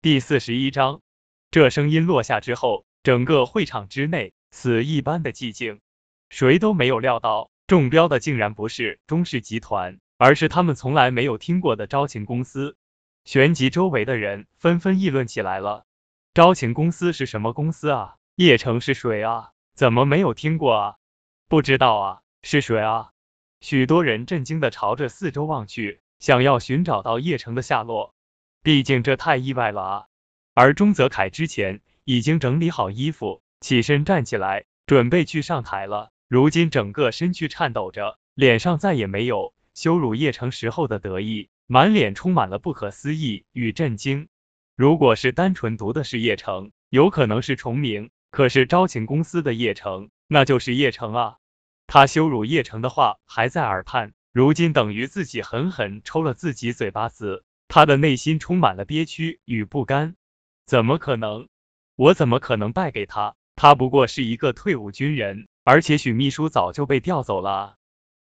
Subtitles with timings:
[0.00, 1.00] 第四十一章，
[1.50, 5.80] 这声音落下之后，整个会场之内死一般的寂静，
[6.30, 12.76] 谁都没有料到中标的竟然不是中氏集团，而是他们从来没有听过的招晴公司。
[13.24, 15.84] 旋即，周围的人纷纷议论起来了：
[16.32, 18.14] 招晴公司是什么公司啊？
[18.36, 19.50] 叶城是谁啊？
[19.74, 20.94] 怎么没有听过啊？
[21.48, 22.20] 不知道啊？
[22.44, 23.10] 是谁啊？
[23.60, 28.14] 许多人震惊的朝着四周望去，想要寻找到叶城的下落。
[28.62, 30.04] 毕竟这太意外了啊！
[30.54, 36.10] 而钟泽凯之前已经整理好衣服，起身站起来，准备去上台了。
[36.28, 44.28] 如今整个身躯颤抖着，脸上再也没有羞辱叶城时候的得意，满脸充满了不可思议与震惊。
[44.76, 51.36] 如果是单纯读的是叶城，有可能是重名；可是招晴公司的叶城，那就是叶城啊！
[51.86, 57.44] 他羞辱叶城的话还在耳畔，如今等于自己狠狠抽了自己嘴巴子。
[57.68, 60.16] 他的内心充满了憋屈与不甘，
[60.66, 61.48] 怎么可能？
[61.96, 63.34] 我怎么可能败给他？
[63.54, 67.76] 他不过是一个退伍军人，而且许秘书早就被调走了。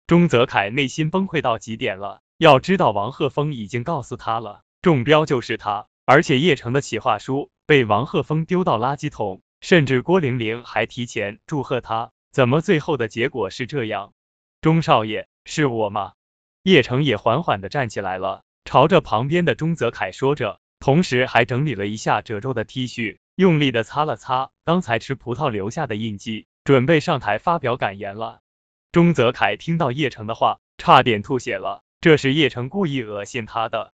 [0.05, 2.21] 钟泽凯内心崩溃到极点了。
[2.37, 12.11] 要知道，王鹤峰已经告诉他了，中标就是他，而且叶城的企划书被王鹤峰丢到垃圾桶，甚至郭玲玲还提前祝贺他。
[12.31, 14.13] 怎么最后的结果是这样？
[14.61, 16.13] 钟少爷，是我吗？
[16.63, 18.43] 叶城也缓缓的站起来了。
[18.67, 28.41] 朝着旁边的钟泽凯说着，同时还整理了一下褶皱的 T 恤，用力的擦了擦刚才吃葡萄留下的印记，准备上台发表感言了。
[28.91, 31.81] 钟泽凯听到叶城的话，差点吐血了。
[32.01, 33.93] 这是叶城故意恶心他的，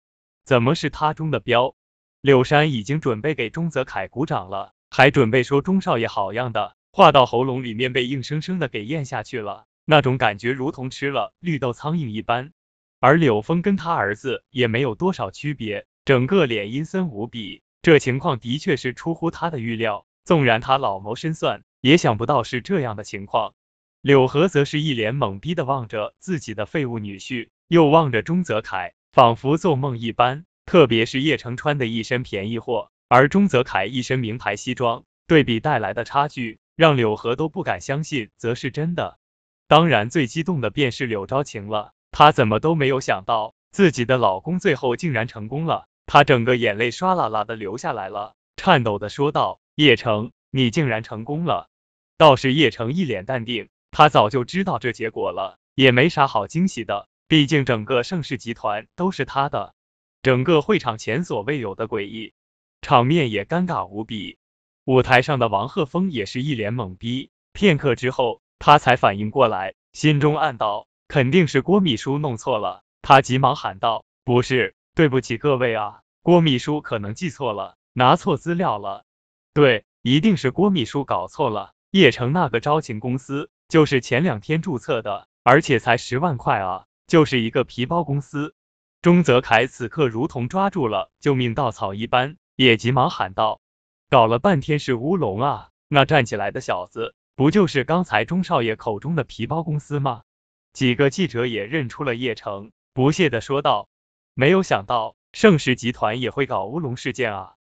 [0.44, 1.74] 怎么是他中的标？
[2.20, 12.52] 柳山已经准备给钟泽凯鼓掌了，还准备说钟少爷好样的，话到喉咙里面被硬生生的给咽下去了，那种感觉如同吃了绿豆苍蝇一般。
[13.00, 17.62] 而柳峰跟他儿子也没有多少区别，整个脸阴森无比。
[17.82, 23.54] 这情况的确是出乎他的预料，纵然他老谋深算，也想不到是这样的情况。
[24.02, 30.46] 柳河则是一脸懵逼的望着自己的废物女婿，又望着钟泽凯，仿佛做梦一般。
[30.66, 39.18] 特别是叶城穿的一身便宜货，而钟泽凯一身名牌西装，对比带来的差距，让柳河都不敢相信，则是真的。
[39.68, 41.94] 当然，最激动的便是柳昭晴了。
[42.18, 45.88] 她怎么都没有想到，自己的老公最后竟然成功了。
[46.08, 51.70] 她整个眼泪唰啦啦的流下来了，颤抖的说道：“叶城，你竟然成功了！”
[52.18, 57.08] 倒是叶城一脸淡定，他早就知道这结果了，也没啥好惊喜的。
[57.28, 59.76] 毕竟整个盛世集团都是他的。
[60.24, 62.34] 整个会场前所未有的诡异，
[62.82, 64.40] 场面也尴尬无比。
[64.86, 70.88] 舞台上的王鹤峰也是一脸懵逼，片刻之后，他才反应过来，心中暗道。
[71.08, 79.06] 肯定是郭秘书弄错了，他急忙喊道：“不是，对不起各位啊，郭秘书可能记错了，拿错资料了。
[79.54, 81.72] 对，一定是郭秘书搞错了。
[81.92, 88.54] 叶城那个招晴公司就是前两天注册的，而且才十万块啊，就是一个皮包公司。”
[89.02, 93.62] 钟泽凯此刻如同抓住了救命稻草一般，也急忙喊道
[94.12, 100.24] ：“搞了半天是乌龙啊，那站起来的小子不就是刚才钟少爷口中的皮包公司吗？”
[100.74, 103.90] 几个记者也认出了叶城，不屑的说道
[104.36, 107.56] ：“没有想到盛世集团也会搞乌龙事件啊！”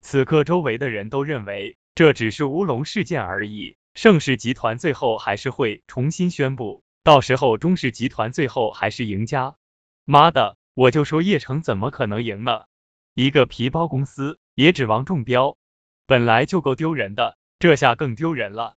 [0.00, 9.56] 此刻周围的人都认为这只是乌龙事件而已，盛世集团最后还是会重新宣布，到时候中氏集团最后还是赢家。
[10.04, 12.64] 妈的，我就说叶城怎么可能赢呢？
[13.14, 15.56] 一个皮包公司也指望中标，
[16.06, 18.76] 本来就够丢人的，这下更丢人了。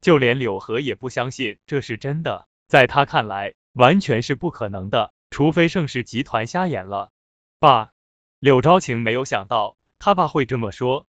[0.00, 2.48] 就连柳河也不相信这是真的。
[2.68, 7.10] 在他看来，完全是不可能的，除非盛世集团瞎眼了。
[7.60, 7.92] 爸，
[8.40, 11.06] 柳昭晴没有想到他爸会这么说，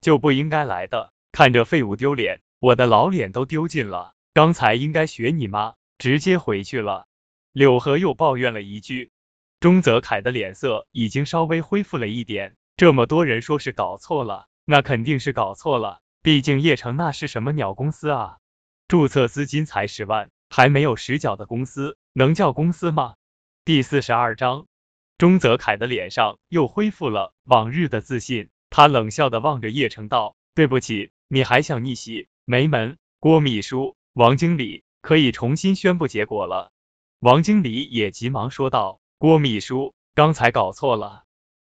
[0.00, 4.14] 就不应该来的，看着废物丢脸，我的老脸都丢尽了。
[4.32, 7.06] 刚才应该学你妈，直接回去了。
[7.52, 9.10] 柳河又抱怨了一句。
[9.58, 18.38] 钟泽凯的脸色已经稍微恢复了一点，这么多人说是搞错了，那肯定是搞错了，毕竟叶城那是什么鸟公司啊，
[18.86, 20.30] 注册资金才十万。
[20.50, 23.14] 还没有实缴的公司能叫公司吗？
[23.64, 24.66] 第四十二章，
[25.16, 32.26] 钟泽凯的脸上又恢复了往日的自信，他冷笑的望着叶城道：“对不起，你还想逆袭？
[32.44, 36.72] 没门！”郭秘书、王经理可以重新宣布结果了。
[37.20, 41.22] 王经理也急忙说道：“郭秘书，刚才搞错了，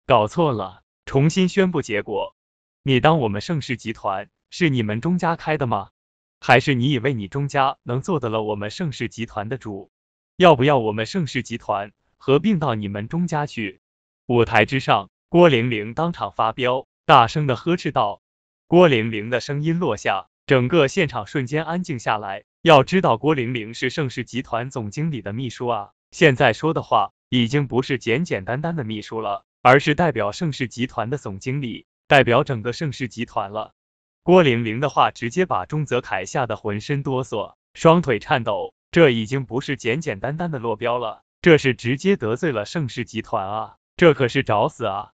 [0.06, 2.34] 搞错了，重新宣布结果。
[2.82, 5.90] 你当我们盛世集团是你们钟家开的吗？”
[6.40, 9.90] 还是你以为你钟家能做得了我们盛世集团的主？
[10.36, 13.80] 要不要我们盛世集团合并到你们钟家去？
[14.26, 18.22] 舞台之上，郭玲玲当场发飙，大声的呵斥道。
[18.66, 22.44] 郭玲玲的声音落下，整个现场瞬间安静下来。
[22.62, 33.74] 要知道，郭玲玲是盛世集团总经理的秘书啊，现在说的话已经不是简简单单的秘书了，而是代表盛世集团的总经理，代表整个盛世集团了。
[34.22, 38.74] 郭玲玲的话直接把钟泽凯吓得浑身哆嗦，双腿颤抖。
[38.90, 43.76] 这已经不是简简单单的落标了，这是直接得罪了盛世集团啊！
[43.96, 45.12] 这可是找死啊！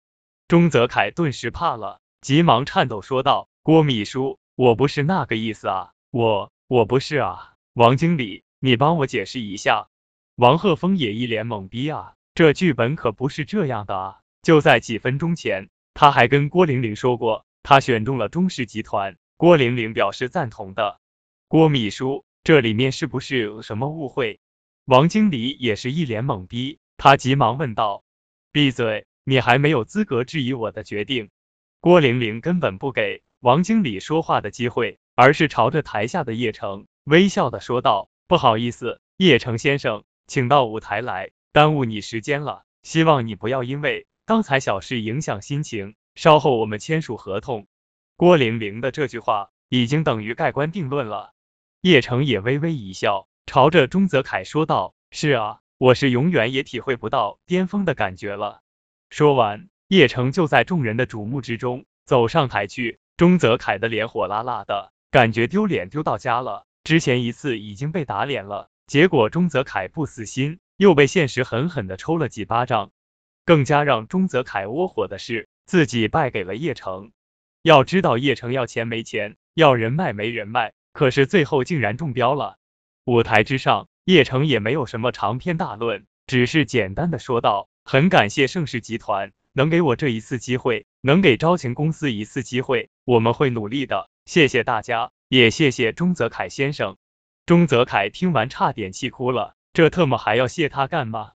[0.49, 9.87] 钟泽凯顿时怕了，急忙颤抖说道：“郭秘书，我不是那个意思啊，我……”我不是啊，王经理，你帮我解释一下。
[10.35, 14.19] 王鹤峰也一脸懵逼啊，这剧本可不是这样的啊！
[14.43, 19.17] 就在几分钟前，他还跟郭玲玲说过，他选中了中氏集团。
[19.37, 21.01] 郭玲玲表示赞同的。
[21.49, 24.39] 郭秘书，这里面是不是有什么误会？
[24.85, 28.05] 王经理也是一脸懵逼，他急忙问道
[28.53, 31.29] ：“闭嘴，你还没有资格质疑我的决定。”
[31.83, 35.01] 郭玲玲根本不给王经理说话的机会。
[35.17, 42.65] 而是朝着台下的叶城微笑的说道：“不好意思，叶城先生，请到舞台来，耽误你时间了。
[42.83, 45.97] 希望你不要因为刚才小事影响心情。
[46.17, 47.69] 稍后我们签署合同。”
[48.19, 51.33] 郭玲玲的这句话已经等于盖棺定论了。
[51.83, 58.63] 叶城也微微一笑，朝着钟泽凯说道：“是啊，我是永远也体会不到巅峰的感觉了。”
[59.09, 62.99] 说完，叶城就在众人的瞩目之中走上台去。
[63.17, 64.93] 钟泽凯的脸火辣辣的。
[65.11, 72.91] 感觉丢脸丢到家了，之前一次已经被打脸了，结果钟泽凯不死心，又被现实狠狠的抽了几巴掌。
[73.47, 77.13] 更加让钟泽凯窝火的是，自己败给了叶城。
[77.63, 82.57] 要知道叶城要钱没钱，要人脉没人脉，可是最后竟然中标了。
[83.05, 96.97] 舞台之上，叶城也没有什么长篇大论，只是简单的说道：“很感谢盛世集团能给我这一次机会，能给招情公司一次机会，我们会努力的。”谢谢大家，也谢谢钟泽凯先生。
[97.47, 101.33] 钟泽凯听完差点气哭了，这特么还要谢他干嘛？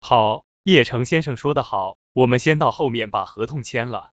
[0.00, 4.12] 好，叶城先生说的好，我们先到后面把合同签了。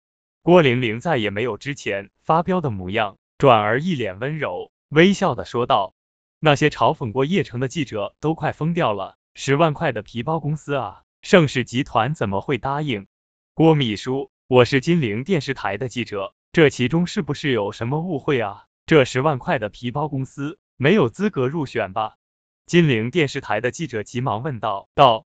[0.43, 5.95] 郭玲玲再也没有之前发飙的模样，转而一脸温柔，微笑的说道
[6.41, 13.07] ：“那些嘲讽过叶城的记者都快疯掉了，十万块的皮包公司啊，盛世集团怎么会答应？”
[13.55, 16.35] 郭秘书，我是金陵电视台的记者。
[16.51, 18.65] 这其中是不是有什么误会啊？
[18.87, 22.17] 这十万块的皮包公司没有资格入选吧？
[22.67, 24.89] 金陵电视台的记者急忙问道。
[24.97, 25.27] 道，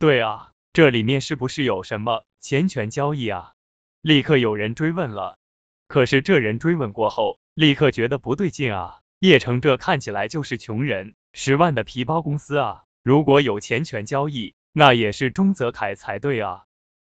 [0.00, 3.52] 对啊，这里面是不是有什么钱权交易啊？
[4.00, 5.38] 立刻有人追问了。
[5.86, 9.00] 可是这人追问过后，立刻觉得不对劲啊。
[9.18, 16.64] 叶城这看起来就是穷人，十万的皮包公司啊，如果有钱权交易，那也是钟泽凯才对啊。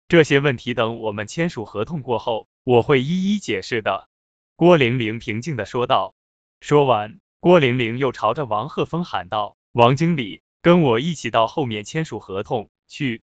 [0.08, 2.48] 这些问题等我们签署合同过后。
[2.64, 4.08] 我会一一解释的，
[4.54, 6.14] 郭玲玲平静的说道。
[6.60, 13.22] 说完，郭玲玲又朝着王鹤峰喊道：“王经理，跟我一起到后面签署合同去。”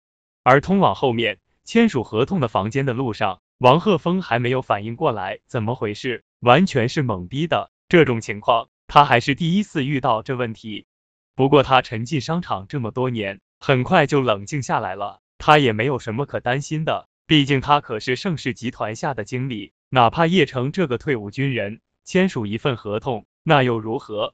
[0.48, 7.72] 而通往后面签署合同的房间的路上，王鹤峰还没有反应过来怎么回事，完全是懵逼的。
[7.88, 10.87] 这种情况他还是第一次遇到这问题。
[11.34, 15.20] 不过他沉浸商场这么多年，很快就冷静下来了。
[15.37, 17.08] 他也没有什么可担心的。
[17.26, 24.32] 毕竟他可是盛世集团下的经理，哪怕叶城这个退伍军人签署一份合同，那又如何？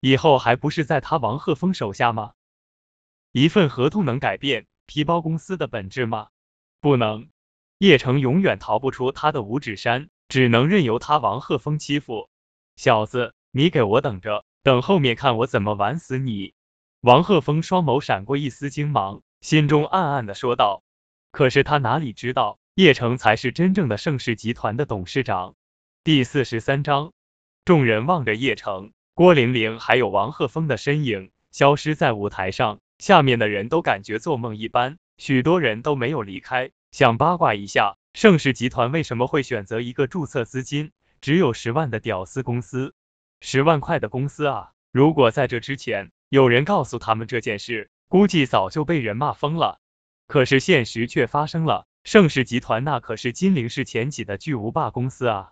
[0.00, 2.32] 以后还不是在他王鹤峰手下吗？
[3.32, 6.28] 一份合同能改变皮包公司的本质吗？
[6.80, 7.28] 不能。
[7.78, 12.28] 叶城永远逃不出他的五指山，只能任由他王鹤峰欺负。
[12.76, 16.54] 小子，你给我等着，等后面看我怎么玩死你！
[17.00, 20.82] 王鹤峰双眸闪过一丝惊芒，心中暗暗的说道。
[21.30, 25.54] 可是他哪里知道，叶城才是真正的盛世集团的董事长。
[26.04, 27.12] 第四十三章，
[27.64, 42.94] 众人望着叶城、郭玲玲还有王鹤峰的身影消失在舞台上，下面的人都感觉做梦一般，许多人都没有离开，想八卦一下盛世集团为什么会选择一个注册资金只有十万的屌丝公司，
[43.40, 44.72] 十万块的公司啊！
[44.92, 49.80] 如果在这之前有人告诉他们这件事，估计早就被人骂疯了。
[50.26, 55.50] 可是现实却发生了，盛世集团那可是金陵市前几的巨无霸公司啊！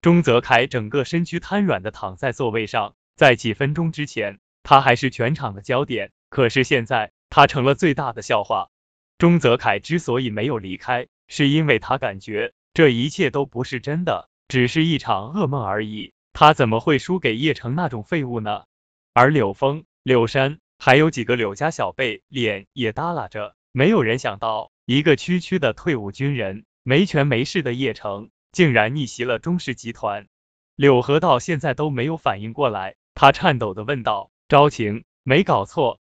[0.00, 8.70] 钟泽凯整个身躯瘫软的躺在座位上，在几分钟之前，他还是全场的焦点，可是现在他成了最大的笑话。
[9.18, 16.14] 钟泽凯之所以没有离开，是因为他感觉这一切都不是真的，只是一场噩梦而已。
[16.32, 18.64] 他怎么会输给叶城那种废物呢？
[19.12, 23.54] 而柳峰、柳山还有几个柳家小辈脸也耷拉着。
[23.70, 30.28] 没有人想到，一个区区的退伍军人，没权没势的叶城，竟然逆袭了钟氏集团。
[30.76, 36.00] 柳河到现在都没有反应过来，他颤抖的问道：“招晴，没搞错，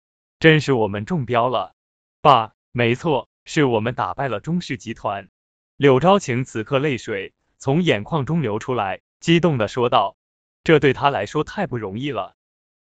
[0.45, 1.73] 真是我们中标了
[2.21, 5.31] ？”“爸，没错，是我们打败了钟氏集团。”
[5.79, 10.19] 柳昭晴此刻泪水从眼眶中流出来，激动的说道
[10.63, 12.35] ：“这对他来说太不容易了。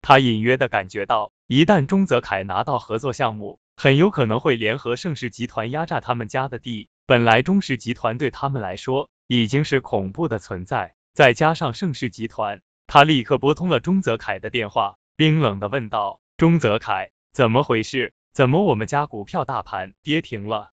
[0.01, 6.89] 他隐约的感觉到，一旦钟泽凯拿到合作项目，很有可能会联合盛世集团压榨他们家的地。
[7.05, 18.13] 本来钟氏集团对他们来说已经是恐怖的存在。”再加上盛世集团，他立刻拨通了钟泽凯的电话，冰冷的问道：“钟泽凯，怎么回事？
[18.33, 20.71] 怎么我们家股票大盘跌停了？”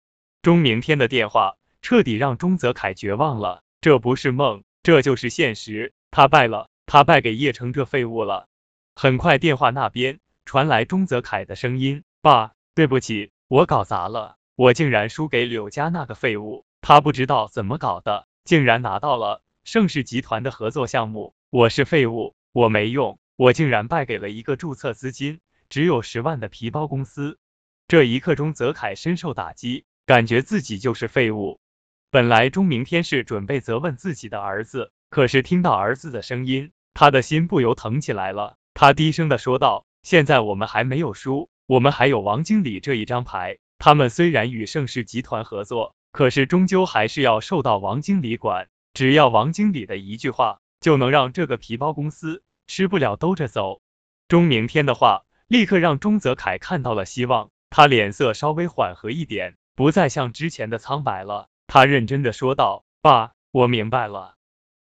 [0.41, 5.93] 钟明天的电话彻底让钟泽凯绝望了，这不是梦，这就是现实。
[6.11, 8.47] 他败了，他败给叶城这废物了。
[8.95, 25.39] 很快，电话那边传来钟泽凯的声音：“爸，对不起，我搞砸了，我竟然输给柳家那个废物，他不知道怎么搞的，竟然拿到了。”盛世集团的合作项目，我是废物，我没用，我竟然败给了一个注册资金
[25.71, 27.39] 只有十万的皮包公司。
[27.87, 31.61] 这一刻钟泽凯深受打击，感觉自己就是废物。
[32.09, 38.57] 本来钟明天是准备责问自己的儿子，可是听到儿子的声音，他的心不由疼起来了。
[38.73, 43.57] 他低声的说道：“现在我们还没有输，我们还有王经理这一张牌。
[43.77, 53.81] 他们虽然与盛世集团合作，可是终究还是要受到王经理管。”只要王经理的一句话，就能让这个皮包公司吃不了兜着走。
[54.27, 61.49] 钟明天的话立刻让钟泽凯看到了希望，他脸色稍微缓和一点，不再像之前的苍白了。
[61.67, 64.35] 他认真的说道：“爸，我明白了。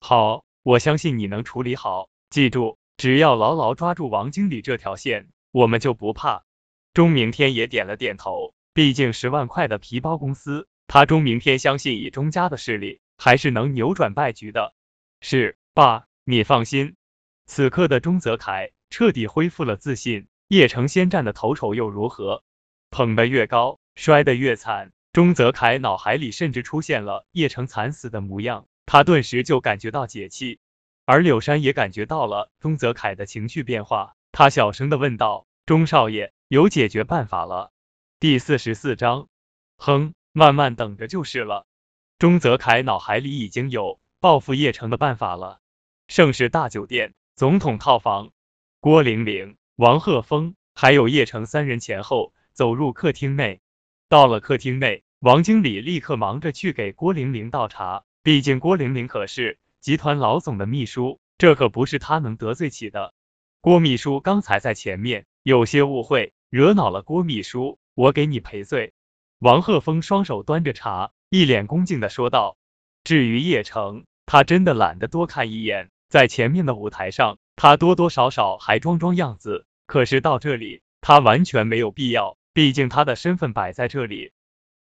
[0.00, 2.08] 好，我相信你能处理好。
[2.30, 6.42] 记住，只要牢牢抓住王经理这条线，我们就不怕。”
[6.92, 12.98] 钟明天也点了点头，毕竟十万块的皮包公司，他钟明天相信以钟家的势力。
[13.16, 14.74] 还是能扭转败局的。
[15.20, 16.96] 是，爸，你放心。
[17.46, 20.26] 此刻的钟泽凯彻底恢复了自信。
[20.48, 22.44] 叶城先战的头筹又如何？
[22.90, 24.92] 捧得越高，摔得越惨。
[25.12, 30.60] 钟泽凯脑海里甚至出现了叶城惨死的模样，他顿时就感觉到解气。
[31.04, 37.72] 而柳山也感觉到了钟泽凯的情绪变化，他小声的问道：“钟少爷，有解决办法了？”
[38.20, 39.26] 第四十四章，
[39.76, 41.66] 哼，慢慢等着就是了。
[42.18, 45.58] 钟泽凯脑海里已经有报复叶城的办法了。
[46.06, 48.30] 盛世大酒店总统套房，
[48.80, 53.60] 郭玲玲、王鹤峰还有叶城三人前后走入客厅内。
[54.08, 58.04] 到了客厅内，王经理立刻忙着去给郭玲玲倒茶。
[58.22, 63.12] 毕竟郭玲玲可是集团老总的秘书，这可不是他能得罪起的。
[63.60, 68.94] 郭秘书刚才在前面有些误会，惹恼了郭秘书，我给你赔罪。
[69.40, 71.12] 王鹤峰双手端着茶。
[71.28, 72.56] 一脸恭敬的说道
[73.04, 75.90] ：“至于叶城，他真的懒得多看一眼。
[76.08, 82.36] 在前面的舞台上，他多多少少还装装样子，可是到这里，他完全没有必要。
[82.52, 84.32] 毕竟他的身份摆在这里，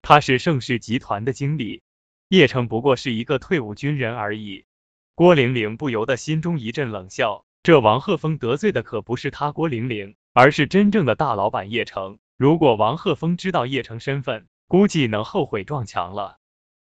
[0.02, 1.82] 他是盛世集团的经理，
[2.30, 4.66] 叶城不过是一个退伍军人而已。”
[5.14, 12.20] 郭玲玲不由得心中一阵冷笑，这王鹤峰得罪的可不是他郭玲玲，而是真正的大老板叶城。
[12.38, 16.38] 如果王鹤峰知道叶城身份，估计能后悔撞墙了。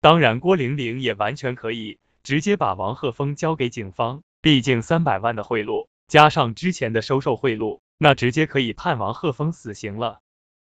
[0.02, 10.20] 当然，郭玲玲也完全可以直接把王鹤峰交给警方，毕竟三百万的贿赂加上之前的收受贿赂，那直接可以判王鹤峰死刑了。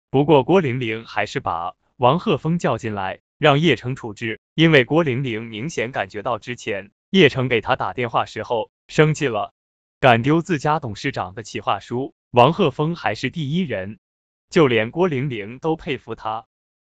[0.10, 9.54] 不过郭玲玲还是把王鹤峰叫进来，让叶城处置，因为郭玲玲明显感觉到之前叶城给他打电话时候生气了，
[10.00, 14.00] 敢丢自家董事长的企划书，王鹤峰还是第一人，
[14.50, 16.46] 就连郭玲玲都佩服他。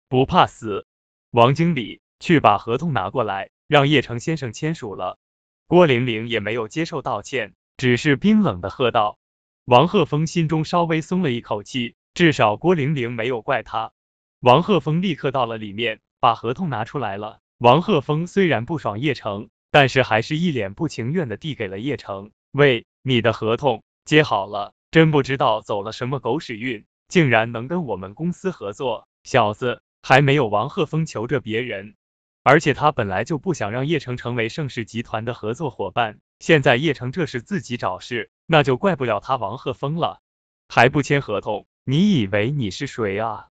[0.09, 0.87] 不怕死，
[1.31, 5.19] 王经理，去把合同拿过来，让叶城先生签署了。
[5.67, 9.19] 郭玲玲也没有接受道歉，只是冰冷的喝道。
[9.67, 13.93] 王鹤峰心中稍微松了一口气，至少郭玲玲没有怪他。
[14.41, 17.39] 王鹤峰立刻到了里面，把合同拿出来了。
[17.57, 22.31] 王鹤峰虽然不爽叶城，但是还是一脸不情愿的递给了叶城。
[22.53, 29.81] 喂，你的合同接好了，真不知道走了什么狗屎运，竟然能跟我们公司合作，小子！
[30.03, 31.95] 还没有王鹤峰求着别人，
[32.43, 36.19] 而且他本来就不想让叶城成为盛世集团的合作伙伴。
[36.39, 40.21] 现在叶城这是自己找事，那就怪不了他王鹤峰了。
[40.69, 41.67] 还不签合同？
[41.85, 43.49] 你以为你是谁啊？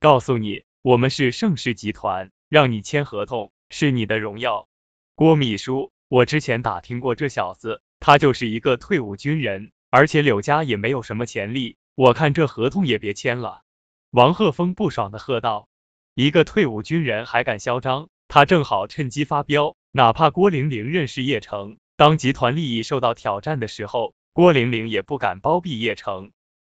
[0.00, 4.68] 告诉你，我们是盛世集团，让你签合同是你的荣耀。
[5.14, 13.62] 郭秘书，我之前打听过这小子，他就是一个退伍军人，而且柳家也没有什么潜力，我看这合同也别签了。
[14.10, 15.68] 王鹤峰不爽的喝道。
[16.14, 19.76] 一个退伍军人还敢嚣张，他正好趁机发飙。
[19.90, 26.32] 哪怕郭玲玲认识叶城，当集团利益受到挑战的时候，郭玲玲也不敢包庇叶城。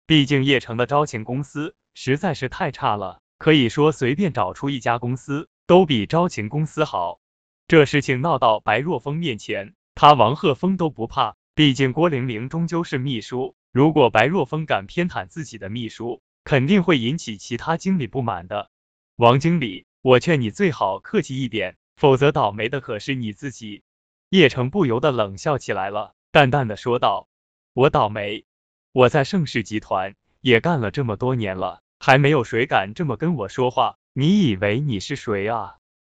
[0.06, 7.18] 毕竟叶城的招情公司实在是太差了，可以说随便找出一家公司都比招情公司好。
[7.66, 11.34] 这事情闹到白若风面前，他王鹤峰都不怕。
[11.54, 18.68] 毕竟郭玲玲终究是秘书，如果白若风敢偏袒自己的秘书，肯定会引起其他经理不满的。
[19.16, 21.78] 王经理，我劝你最好客气一点。
[21.96, 23.82] 否则倒霉的可是你自己。
[24.28, 27.28] 叶城不由得冷笑起来了，淡淡的说道
[27.72, 28.44] ：“我倒霉？
[28.90, 33.98] 我在盛世集团也干了这么多年了，还没有谁敢这么跟我说话。
[34.12, 35.76] 你以为你是谁啊？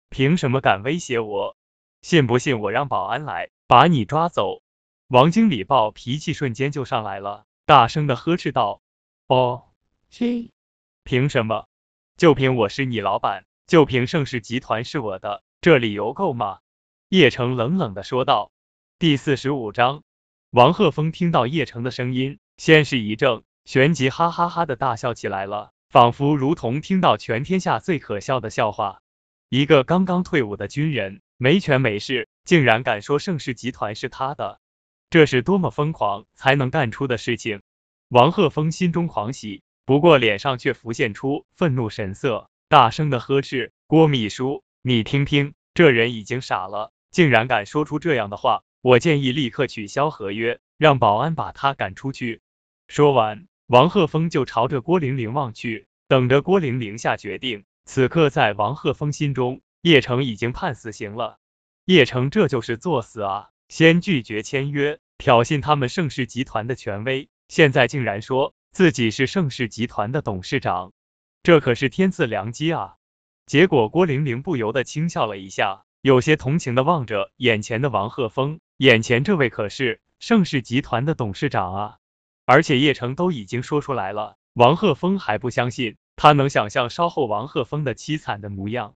[0.10, 1.58] 凭什么敢威胁我？
[2.02, 4.62] 信不信我让保安来把你抓走？”
[5.10, 8.82] 王经理暴脾气瞬间就上来了，大声的呵斥道
[9.28, 9.66] ：“哦，
[10.10, 10.52] 谁？
[11.04, 11.68] 凭什么？
[12.16, 16.60] 就凭我是你老板，就凭盛世集团是我的。”这理由够吗？
[17.10, 18.52] 叶城冷冷的说道。
[19.00, 20.04] 第四十五章，
[20.50, 29.00] 王鹤峰听到叶城的声音，先是一怔，旋即哈哈哈的大笑起来了，仿佛如同听到全天下最可笑的笑话。
[29.48, 34.60] 一个刚刚退伍的军人，没权没势，竟然敢说盛世集团是他的，
[35.10, 37.62] 这是多么疯狂才能干出的事情！
[38.10, 44.62] 王鹤峰心中狂喜，不过脸上却浮现出愤怒神色，大声的呵斥郭秘书。
[44.82, 48.64] 你听听，这人已经傻了，竟然敢说出这样的话！
[48.82, 52.42] 我建议立刻取消合约，让保安把他赶出去。
[52.88, 57.66] 说完，王鹤峰就朝着郭玲玲望去，等着郭玲玲下决定。
[57.86, 61.38] 此刻，在王鹤峰心中，叶城已经判死刑了。
[61.86, 63.50] 叶城这就是作死啊！
[63.68, 70.94] 先拒绝签约，挑衅他们盛世集团的权威，现在竟然说自己是盛世集团的董事长，
[71.44, 72.96] 这可是天赐良机啊！
[73.46, 81.98] 结果郭玲玲不由得轻笑了一下，有些同情的望着眼前的王鹤峰，眼前这位可是盛世集团的董事长啊！
[82.46, 88.94] 而且叶城都已经说出来了，王鹤峰还不相信，他能想象稍后王鹤峰的凄惨的模样。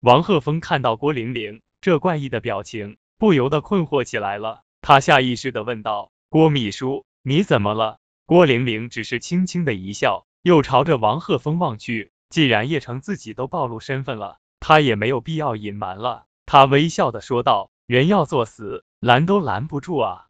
[0.00, 12.10] 王鹤峰看到郭玲玲这怪异的表情，不由得困惑起来了，他下意识的问道：“郭秘书，你怎么了？”郭玲玲只是轻轻的一笑，又朝着王鹤峰望去。
[12.30, 16.24] 既然叶城自己都暴露身份了，他也没有必要隐瞒了。
[16.46, 20.26] 他微笑的说道：“人要作死，拦都拦不住啊！”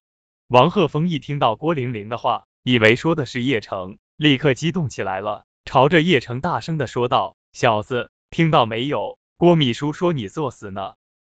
[0.48, 9.18] 王鹤峰一听到郭玲玲的话，以为说的是叶城，立刻激动起来了，朝着叶城大声的说道：“小子，听到没有？
[9.36, 10.94] 郭秘书说你作死呢。”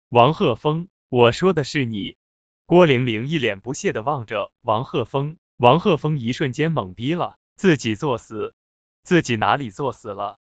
[0.10, 2.16] 王鹤峰，我说的是你。
[2.66, 8.54] 郭玲玲一脸不屑的望着王鹤峰，王鹤峰一瞬间懵逼了，自己作死？
[9.04, 10.38] 自己哪里作死了？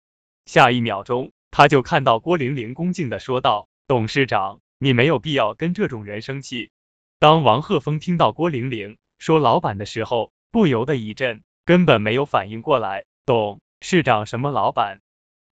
[0.45, 6.71] 下一秒钟，他就看到郭玲玲恭敬的说道：“董事长，你没有必要跟这种人生气。”
[7.19, 14.99] 当王鹤峰听到郭玲玲说老板的时候，不由得一震，根本没有反应过来，董事长什么老板？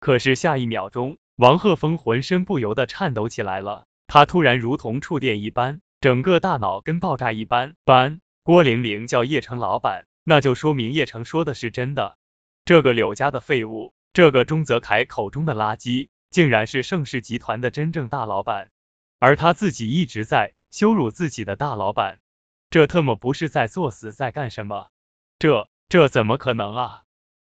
[0.01, 7.75] 可是下一秒钟，王鹤峰浑身不由得颤抖起来了，他突然如同触电一般，整个大脑跟爆炸一般。
[7.85, 12.17] 般郭玲玲叫叶城老板，那就说明叶城说的是真的。
[12.65, 13.93] 这个柳家的废物。
[14.13, 18.69] 这个钟泽凯口中的垃圾，竟然是盛世集团的真正大老板，
[19.19, 22.19] 而他自己一直在羞辱自己的大老板，
[22.69, 24.89] 这特么不是在作死，在干什么？
[25.39, 27.03] 这这怎么可能啊？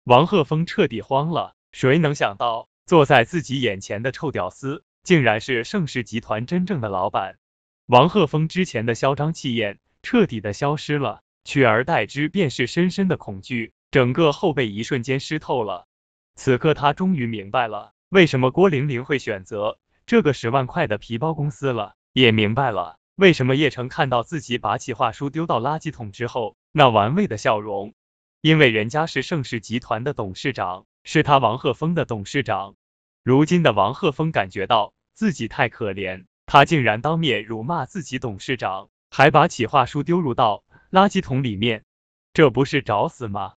[0.04, 7.38] 王鹤峰彻底慌了，谁能想到坐在自己眼前的臭屌丝，竟然是盛世集团真正的老板？
[7.86, 15.88] 王鹤峰之前的嚣张气焰彻底的消失了，取而代之便是深深的恐惧，整个后背一瞬间湿透了。
[16.36, 27.94] 此刻他终于明白了，为什么郭玲玲会选择这个十万块的皮包公司了，也明白了为什么叶城看到自己把企划书丢到垃圾桶之后那玩味的笑容，
[28.40, 32.76] 因为人家是盛世集团的董事长，是他王鹤峰的董事长。
[33.24, 41.84] 如今的王鹤峰感觉到自己太可怜，他竟然当面辱骂自己董事长，还把企划书丢入到垃圾桶里面，
[42.32, 43.54] 这不是找死吗？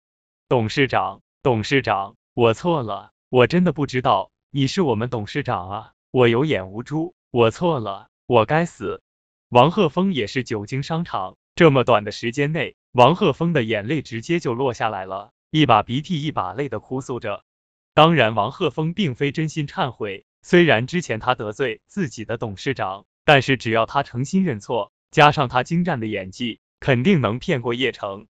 [0.49, 2.17] 董事长，董事长。
[2.33, 9.03] 我错了，我真的不知道你是我们董事长啊，我有眼无珠，我错了，我该死。
[9.51, 17.45] 王鹤峰也是久经商场，这么短的时间内，王鹤峰的眼泪直接就落下来了，一把鼻涕一把泪的哭诉着。
[17.93, 28.27] 当然，王鹤峰并非真心忏悔，虽然之前他得罪自己的董事长，但是只要他诚心认错，加上他精湛的演技，肯定能骗过叶城。